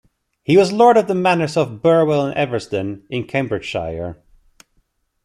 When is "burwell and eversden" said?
1.83-3.03